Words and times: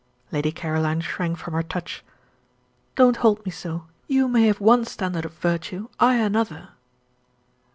Lady 0.31 0.51
Caroline 0.51 0.99
shrank 0.99 1.37
from 1.37 1.53
her 1.53 1.61
touch. 1.61 2.03
"Don't 2.95 3.17
hold 3.17 3.45
me 3.45 3.51
so. 3.51 3.85
You 4.07 4.27
may 4.27 4.47
have 4.47 4.59
one 4.59 4.83
standard 4.83 5.25
of 5.25 5.33
virtue, 5.33 5.89
I 5.99 6.15
another." 6.15 6.69